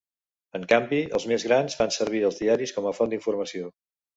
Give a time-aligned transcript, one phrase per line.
[0.59, 3.71] En canvi, els més grans fan servir els diaris com a font d’informació.